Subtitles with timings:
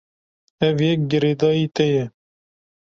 [0.67, 2.05] Ev yek girêdayî te ye.